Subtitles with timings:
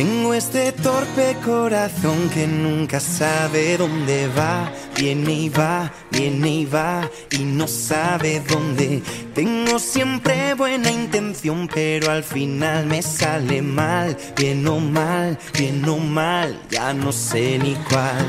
[0.00, 7.06] Tengo este torpe corazón que nunca sabe dónde va, viene y va, viene y va
[7.30, 9.02] y no sabe dónde.
[9.34, 15.98] Tengo siempre buena intención, pero al final me sale mal, bien o mal, bien o
[15.98, 18.24] mal, ya no sé ni cuál.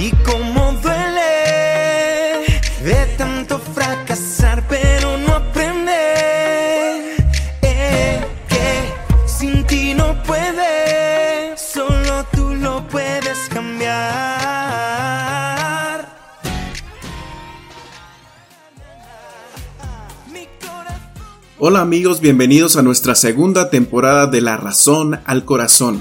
[0.00, 1.20] Y cómo duele
[2.82, 4.99] de tanto fracasar, pero
[21.62, 26.00] Hola amigos, bienvenidos a nuestra segunda temporada de La Razón al Corazón.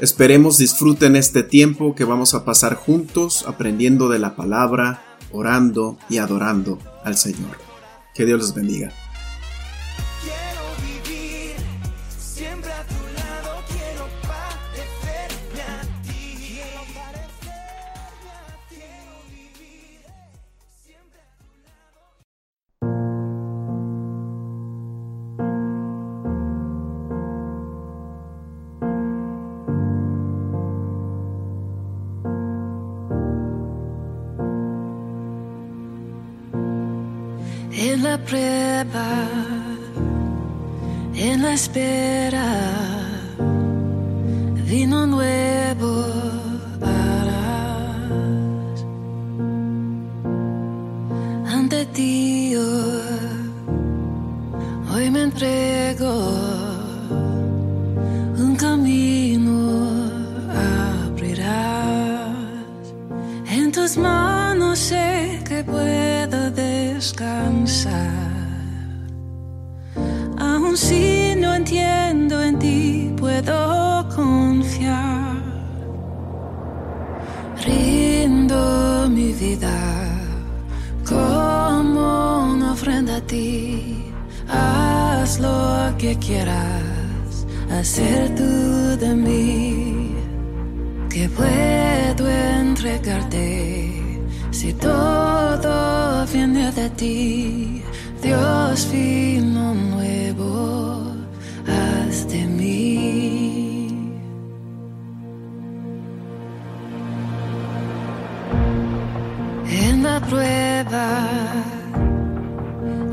[0.00, 6.18] Esperemos disfruten este tiempo que vamos a pasar juntos aprendiendo de la palabra, orando y
[6.18, 7.58] adorando al Señor.
[8.12, 8.92] Que Dios los bendiga.
[38.00, 39.08] En la prueba,
[41.14, 42.46] en la espera,
[44.66, 45.99] vino nuevo
[67.10, 68.20] descansar.
[70.38, 75.36] Aun si no entiendo en ti, puedo confiar.
[77.64, 79.78] Rindo mi vida
[81.04, 84.04] como una ofrenda a ti.
[84.48, 90.14] Haz lo que quieras hacer tú de mí
[91.08, 93.89] que puedo entregarte
[94.60, 97.82] si todo viene de ti.
[98.22, 100.52] Dios vino nuevo,
[101.66, 103.88] haz de mí.
[109.86, 111.08] En la prueba,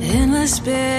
[0.01, 0.96] en la espera,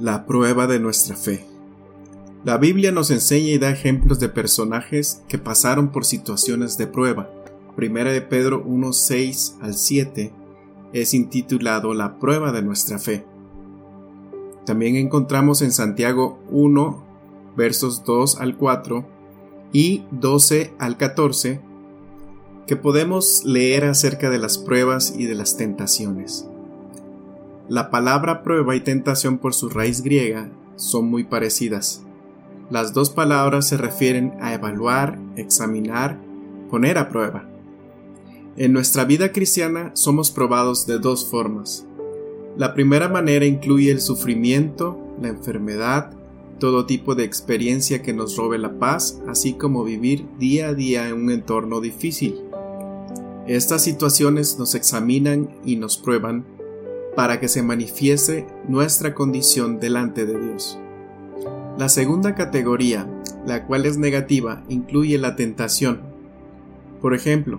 [0.00, 1.44] La prueba de nuestra fe.
[2.44, 7.28] La Biblia nos enseña y da ejemplos de personajes que pasaron por situaciones de prueba.
[7.74, 10.32] Primera de Pedro 1, 6 al 7
[10.92, 13.24] es intitulado La prueba de nuestra fe.
[14.64, 17.04] También encontramos en Santiago 1,
[17.56, 19.04] versos 2 al 4
[19.72, 21.60] y 12 al 14
[22.68, 26.46] que podemos leer acerca de las pruebas y de las tentaciones.
[27.68, 32.02] La palabra prueba y tentación por su raíz griega son muy parecidas.
[32.70, 36.18] Las dos palabras se refieren a evaluar, examinar,
[36.70, 37.46] poner a prueba.
[38.56, 41.86] En nuestra vida cristiana somos probados de dos formas.
[42.56, 46.12] La primera manera incluye el sufrimiento, la enfermedad,
[46.58, 51.08] todo tipo de experiencia que nos robe la paz, así como vivir día a día
[51.08, 52.40] en un entorno difícil.
[53.46, 56.46] Estas situaciones nos examinan y nos prueban
[57.18, 60.78] para que se manifieste nuestra condición delante de Dios.
[61.76, 63.08] La segunda categoría,
[63.44, 66.02] la cual es negativa, incluye la tentación.
[67.02, 67.58] Por ejemplo,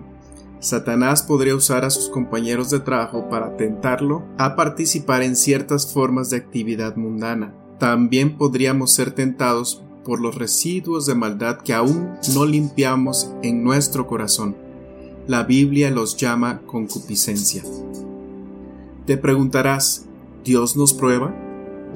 [0.60, 6.30] Satanás podría usar a sus compañeros de trabajo para tentarlo a participar en ciertas formas
[6.30, 7.52] de actividad mundana.
[7.78, 14.06] También podríamos ser tentados por los residuos de maldad que aún no limpiamos en nuestro
[14.06, 14.56] corazón.
[15.26, 17.62] La Biblia los llama concupiscencia.
[19.10, 20.06] Te preguntarás,
[20.44, 21.34] ¿Dios nos prueba?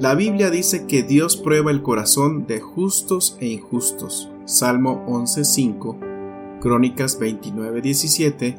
[0.01, 4.29] La Biblia dice que Dios prueba el corazón de justos e injustos.
[4.43, 8.57] Salmo 11.5, Crónicas 29.17,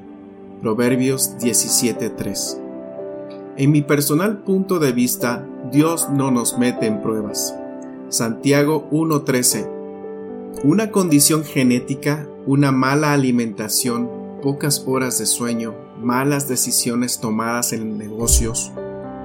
[0.62, 2.58] Proverbios 17.3.
[3.58, 7.54] En mi personal punto de vista, Dios no nos mete en pruebas.
[8.08, 9.68] Santiago 1.13.
[10.64, 14.10] Una condición genética, una mala alimentación,
[14.40, 18.72] pocas horas de sueño, malas decisiones tomadas en negocios,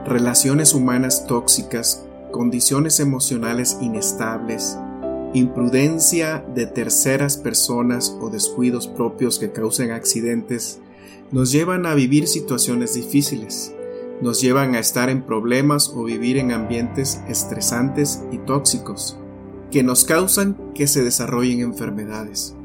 [0.05, 4.77] relaciones humanas tóxicas, condiciones emocionales inestables,
[5.33, 10.79] imprudencia de terceras personas o descuidos propios que causen accidentes,
[11.31, 13.73] nos llevan a vivir situaciones difíciles,
[14.21, 19.17] nos llevan a estar en problemas o vivir en ambientes estresantes y tóxicos,
[19.71, 22.55] que nos causan que se desarrollen enfermedades.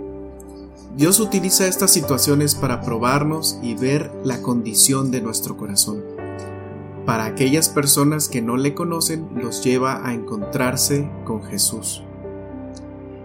[0.96, 6.02] Dios utiliza estas situaciones para probarnos y ver la condición de nuestro corazón.
[7.04, 12.02] Para aquellas personas que no le conocen, los lleva a encontrarse con Jesús.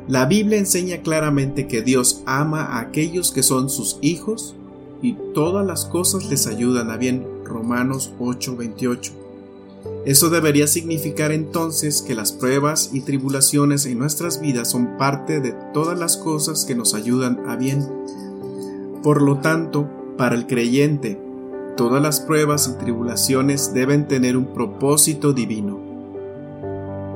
[0.10, 4.54] La Biblia enseña claramente que Dios ama a aquellos que son sus hijos
[5.02, 7.26] y todas las cosas les ayudan a bien.
[7.46, 9.21] Romanos 8:28.
[10.06, 15.54] Eso debería significar entonces que las pruebas y tribulaciones en nuestras vidas son parte de
[15.74, 17.88] todas las cosas que nos ayudan a bien.
[19.04, 21.20] Por lo tanto, para el creyente,
[21.78, 25.80] Todas las pruebas y tribulaciones deben tener un propósito divino.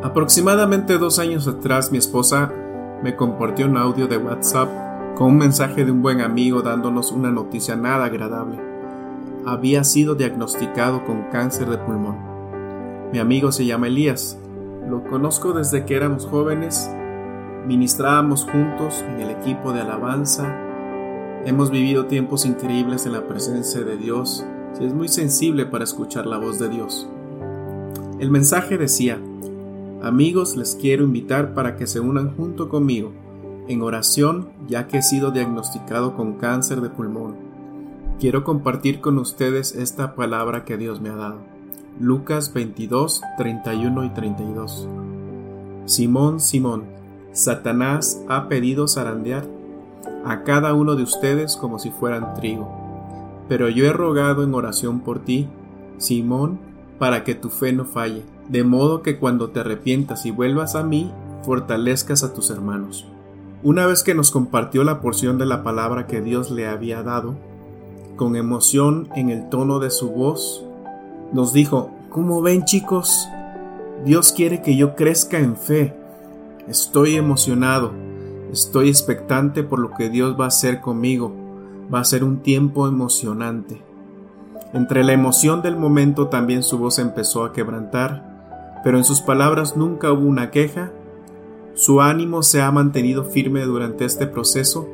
[0.02, 2.52] Aproximadamente dos años atrás mi esposa
[3.04, 4.70] me compartió un audio de WhatsApp
[5.18, 8.58] con un mensaje de un buen amigo dándonos una noticia nada agradable.
[9.46, 12.35] Había sido diagnosticado con cáncer de pulmón.
[13.12, 14.38] Mi amigo se llama Elías.
[14.90, 16.90] Lo conozco desde que éramos jóvenes.
[17.68, 20.62] Ministrábamos juntos en el equipo de alabanza
[21.46, 24.44] Hemos vivido tiempos increíbles en la presencia de Dios
[24.82, 27.08] y es muy sensible para escuchar la voz de Dios.
[28.20, 29.20] El mensaje decía,
[30.02, 33.12] amigos les quiero invitar para que se unan junto conmigo
[33.68, 37.36] en oración ya que he sido diagnosticado con cáncer de pulmón.
[38.20, 41.55] Quiero compartir con ustedes esta palabra que Dios me ha dado.
[41.98, 44.86] Lucas 22, 31 y 32.
[45.86, 46.84] Simón, Simón,
[47.32, 49.46] Satanás ha pedido zarandear
[50.25, 52.70] a cada uno de ustedes como si fueran trigo.
[53.48, 55.48] Pero yo he rogado en oración por ti,
[55.98, 56.60] Simón,
[57.00, 60.84] para que tu fe no falle, de modo que cuando te arrepientas y vuelvas a
[60.84, 63.08] mí, fortalezcas a tus hermanos.
[63.64, 67.36] Una vez que nos compartió la porción de la palabra que Dios le había dado,
[68.18, 70.64] con emoción en el tono de su voz,
[71.34, 73.27] nos dijo, ¿cómo ven chicos?
[74.03, 75.94] Dios quiere que yo crezca en fe.
[76.67, 77.91] Estoy emocionado
[78.55, 81.34] Estoy expectante por lo que Dios va a hacer conmigo.
[81.94, 83.82] Va a ser un tiempo emocionante.
[84.74, 89.75] Entre la emoción del momento también su voz empezó a quebrantar, pero en sus palabras
[89.75, 90.94] nunca hubo una queja.
[91.74, 94.88] Su ánimo se ha mantenido firme durante este proceso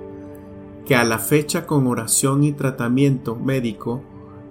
[0.88, 4.02] que a la fecha con oración y tratamiento médico,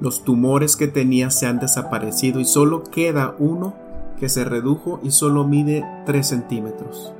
[0.00, 3.75] los tumores que tenía se han desaparecido y solo queda uno
[4.19, 7.12] que se redujo y solo mide 3 centímetros.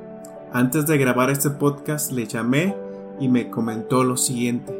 [0.51, 2.75] Antes de grabar este podcast le llamé
[3.19, 4.77] y me comentó lo siguiente.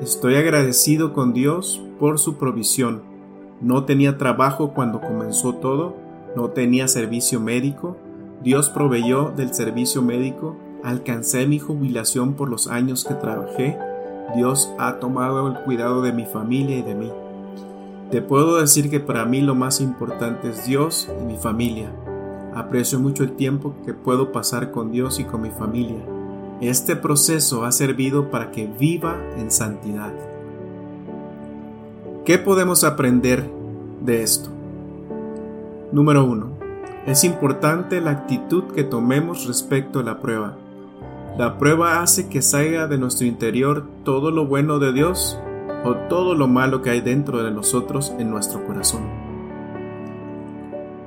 [0.00, 3.02] Estoy agradecido con Dios por su provisión.
[3.60, 5.96] No tenía trabajo cuando comenzó todo,
[6.36, 7.96] no tenía servicio médico.
[8.42, 13.76] Dios proveyó del servicio médico, alcancé mi jubilación por los años que trabajé.
[14.34, 17.10] Dios ha tomado el cuidado de mi familia y de mí.
[18.10, 21.90] Te puedo decir que para mí lo más importante es Dios y mi familia.
[22.54, 26.00] Aprecio mucho el tiempo que puedo pasar con Dios y con mi familia.
[26.60, 30.12] Este proceso ha servido para que viva en santidad.
[32.24, 33.48] ¿Qué podemos aprender
[34.00, 34.50] de esto?
[35.92, 36.50] Número 1.
[37.06, 40.56] Es importante la actitud que tomemos respecto a la prueba.
[41.36, 45.38] La prueba hace que salga de nuestro interior todo lo bueno de Dios
[45.84, 49.02] o todo lo malo que hay dentro de nosotros en nuestro corazón.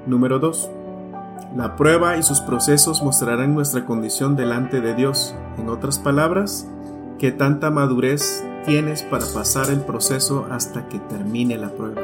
[0.05, 0.69] Número 2.
[1.55, 5.35] La prueba y sus procesos mostrarán nuestra condición delante de Dios.
[5.57, 6.67] En otras palabras,
[7.19, 12.01] qué tanta madurez tienes para pasar el proceso hasta que termine la prueba.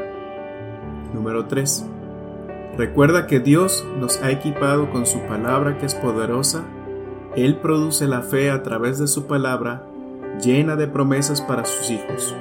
[1.13, 1.85] Número 3.
[2.77, 6.63] Recuerda que Dios nos ha equipado con su palabra que es poderosa.
[7.37, 9.83] Él produce la fe a través de su palabra,
[10.43, 12.35] llena de promesas para sus hijos.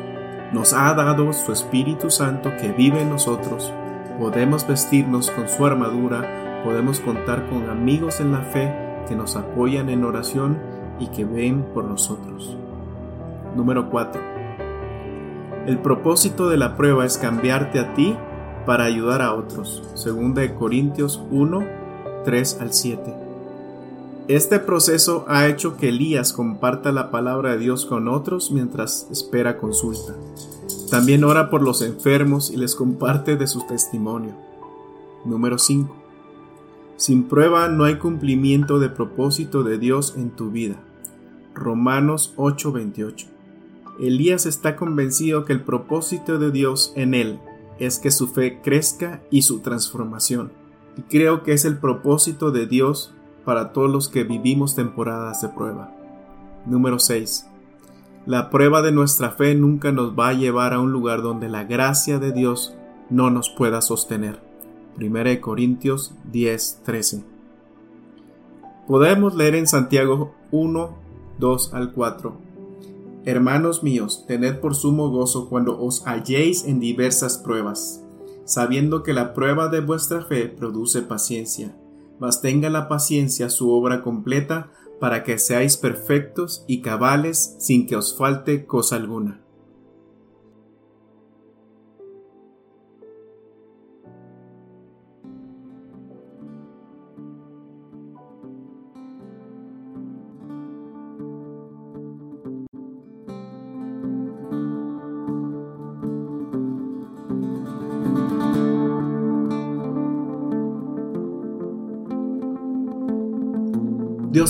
[0.52, 3.72] Nos ha dado su Espíritu Santo que vive en nosotros.
[4.18, 8.74] Podemos vestirnos con su armadura podemos contar con amigos en la fe
[9.06, 10.58] que nos apoyan en oración
[10.98, 12.56] y que ven por nosotros.
[13.54, 14.20] Número 4.
[15.66, 18.16] El propósito de la prueba es cambiarte a ti
[18.66, 19.88] para ayudar a otros.
[19.94, 21.64] Segunda de Corintios 1,
[22.24, 23.25] 3 al 7.
[24.28, 29.56] Este proceso ha hecho que Elías comparta la palabra de Dios con otros mientras espera
[29.56, 30.16] consulta.
[30.90, 34.34] También ora por los enfermos y les comparte de su testimonio.
[35.24, 35.94] Número 5.
[36.96, 40.74] Sin prueba no hay cumplimiento de propósito de Dios en tu vida.
[41.54, 43.28] Romanos 8:28.
[44.00, 47.38] Elías está convencido que el propósito de Dios en él
[47.78, 50.50] es que su fe crezca y su transformación.
[50.96, 53.12] Y creo que es el propósito de Dios
[53.46, 55.94] para todos los que vivimos temporadas de prueba.
[56.66, 57.46] Número 6.
[58.26, 61.62] La prueba de nuestra fe nunca nos va a llevar a un lugar donde la
[61.62, 62.74] gracia de Dios
[63.08, 64.42] no nos pueda sostener.
[65.00, 67.24] 1 Corintios 10, 13.
[68.88, 70.90] Podemos leer en Santiago 1,
[71.38, 72.36] 2 al 4.
[73.26, 78.02] Hermanos míos, tened por sumo gozo cuando os halléis en diversas pruebas,
[78.44, 81.76] sabiendo que la prueba de vuestra fe produce paciencia,
[82.18, 84.70] mas tenga la paciencia su obra completa,
[85.00, 89.45] para que seáis perfectos y cabales sin que os falte cosa alguna.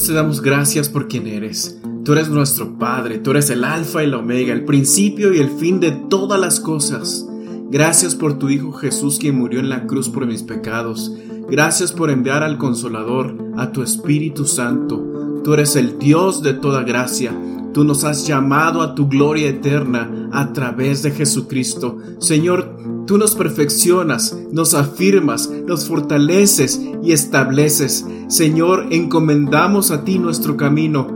[0.05, 1.81] Te damos gracias por quien eres.
[2.05, 5.49] Tú eres nuestro Padre, tú eres el Alfa y el Omega, el principio y el
[5.49, 7.27] fin de todas las cosas.
[7.71, 11.13] Gracias por tu Hijo Jesús quien murió en la cruz por mis pecados.
[11.51, 15.41] Gracias por enviar al Consolador, a tu Espíritu Santo.
[15.43, 17.37] Tú eres el Dios de toda gracia.
[17.75, 21.99] Tú nos has llamado a tu gloria eterna a través de Jesucristo.
[22.21, 22.77] Señor,
[23.07, 28.05] tú nos perfeccionas, nos afirmas, nos fortaleces y estableces.
[28.29, 31.07] Señor, encomendamos a ti nuestro camino.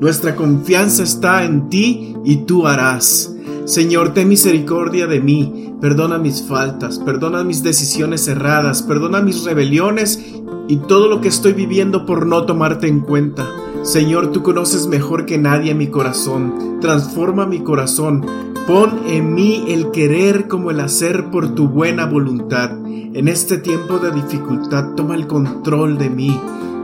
[0.00, 3.34] Nuestra confianza está en ti y tú harás.
[3.64, 10.20] Señor, ten misericordia de mí, perdona mis faltas, perdona mis decisiones erradas, perdona mis rebeliones
[10.68, 13.44] y todo lo que estoy viviendo por no tomarte en cuenta.
[13.82, 18.26] Señor, tú conoces mejor que nadie mi corazón, transforma mi corazón,
[18.66, 22.72] pon en mí el querer como el hacer por tu buena voluntad.
[22.86, 26.40] En este tiempo de dificultad, toma el control de mí.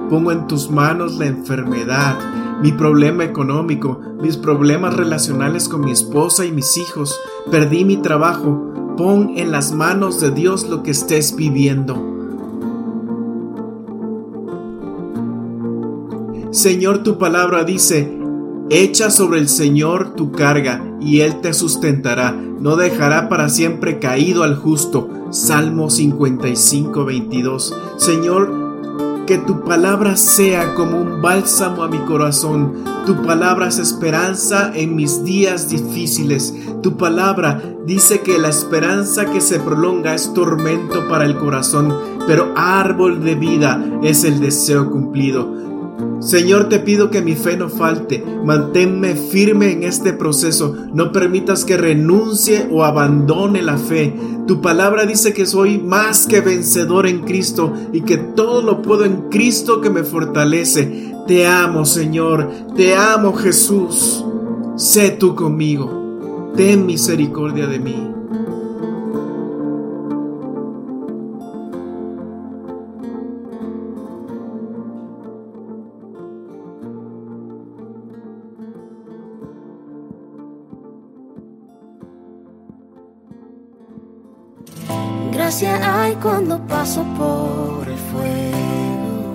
[0.09, 2.17] Pongo en tus manos la enfermedad,
[2.63, 7.19] mi problema económico, mis problemas relacionales con mi esposa y mis hijos.
[7.51, 8.73] Perdí mi trabajo.
[8.97, 12.12] Pon en las manos de Dios lo que estés viviendo.
[16.53, 18.15] Señor, tu palabra dice,
[18.69, 24.43] Echa sobre el Señor tu carga, y Él te sustentará, no dejará para siempre caído
[24.43, 25.09] al justo.
[25.31, 27.75] Salmo 55, 22.
[27.97, 34.71] Señor, que tu palabra sea como un bálsamo a mi corazón, Tu palabra es esperanza
[34.75, 36.55] en mis días difíciles.
[36.83, 41.93] Tu palabra dice que la esperanza que se prolonga es tormento para el corazón,
[42.29, 45.72] pero árbol de vida es el deseo cumplido.
[46.23, 51.65] Señor, te pido que mi fe no falte, manténme firme en este proceso, no permitas
[51.65, 54.15] que renuncie o abandone la fe.
[54.47, 59.05] Tu palabra dice que soy más que vencedor en Cristo y que todo lo puedo
[59.05, 61.13] en Cristo que me fortalece.
[61.27, 64.25] Te amo, Señor, te amo, Jesús.
[64.77, 68.22] Sé tú conmigo, ten misericordia de mí.
[85.53, 89.35] Gracia hay cuando paso por el fuego.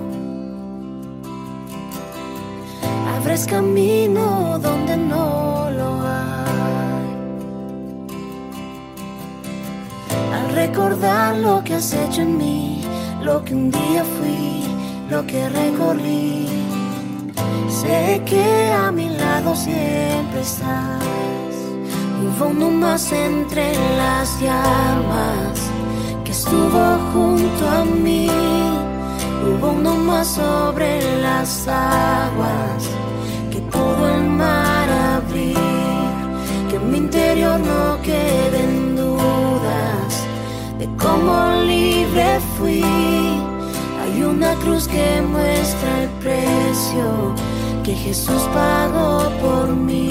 [3.16, 7.06] Abres camino donde no lo hay.
[10.34, 12.84] Al recordar lo que has hecho en mí,
[13.22, 14.64] lo que un día fui,
[15.08, 16.48] lo que recorrí,
[17.68, 21.00] sé que a mi lado siempre estás.
[22.20, 25.77] Hubo uno más entre las llamas
[26.48, 28.26] estuvo junto a mí.
[29.44, 32.88] Hubo uno más sobre las aguas
[33.50, 35.56] que pudo el mar abrir.
[36.70, 40.10] Que en mi interior no queden dudas
[40.78, 42.82] de cómo libre fui.
[44.02, 47.34] Hay una cruz que muestra el precio
[47.84, 50.08] que Jesús pagó por mí.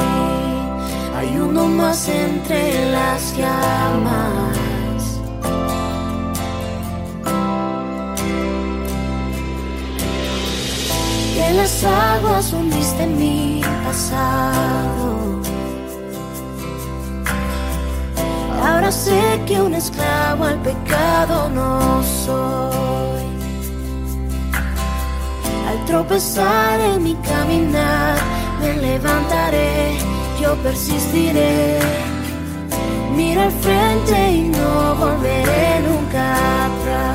[1.15, 4.76] Hay uno más entre las llamas.
[11.58, 15.42] Las aguas hundiste mi pasado.
[18.64, 23.26] Ahora sé que un esclavo al pecado no soy.
[25.70, 28.17] Al tropezar en mi caminar,
[28.62, 29.98] me levantaré,
[30.39, 31.80] yo persistiré.
[33.15, 36.26] Mira al frente y no volveré nunca
[36.65, 37.07] atrás.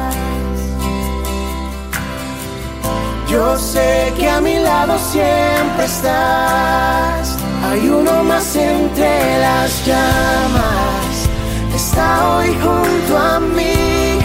[3.32, 7.38] Yo sé que a mi lado siempre estás.
[7.64, 11.12] Hay uno más entre las llamas.
[11.74, 14.18] Está hoy junto a mí.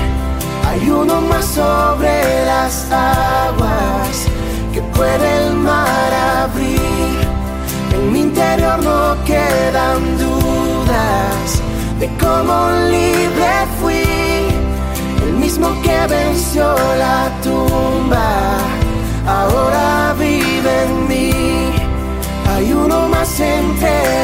[0.67, 4.27] Hay uno más sobre las aguas
[4.73, 6.11] que puede el mar
[6.43, 7.17] abrir.
[7.93, 11.61] En mi interior no quedan dudas
[12.01, 14.03] de cómo libre fui.
[15.25, 18.67] El mismo que venció la tumba
[19.27, 21.31] ahora vive en mí.
[22.49, 24.16] Hay uno más entre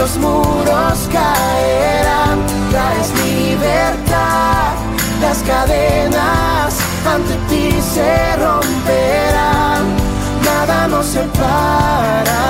[0.00, 2.38] los muros caerán.
[2.70, 4.72] Traes libertad,
[5.20, 6.74] las cadenas
[7.14, 9.82] ante ti se romperán.
[10.44, 12.42] Nada nos separa,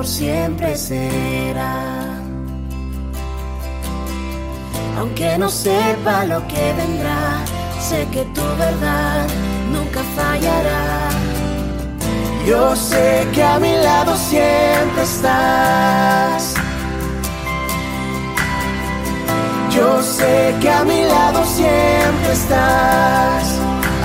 [0.00, 1.74] por siempre será.
[4.98, 7.44] Aunque no sepa lo que vendrá,
[7.86, 9.26] sé que tu verdad
[9.70, 11.10] nunca fallará.
[12.46, 16.54] Yo sé que a mi lado siempre estás.
[19.76, 23.44] Yo sé que a mi lado siempre estás.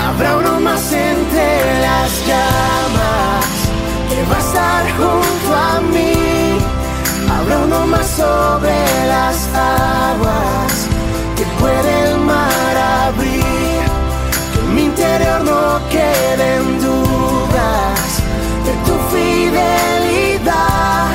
[0.05, 3.34] Habrá uno más entre las llamas
[4.29, 6.59] va a estar junto a mí.
[7.29, 10.87] Habrá uno más sobre las aguas
[11.35, 13.83] que puede el mar abrir.
[14.53, 18.09] Que en mi interior no queden dudas
[18.65, 21.07] de tu fidelidad.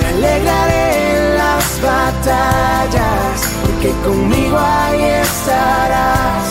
[0.00, 6.44] Me alegraré en las batallas porque conmigo ahí estarás.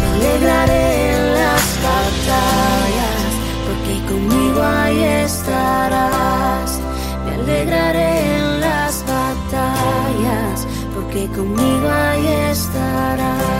[0.00, 1.03] Me alegraré
[5.24, 6.80] estarás.
[7.24, 13.53] Me alegraré en las batallas, porque conmigo ahí estarás.